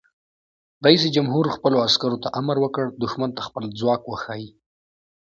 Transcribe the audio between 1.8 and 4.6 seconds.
عسکرو ته امر وکړ؛ دښمن ته خپل ځواک وښایئ!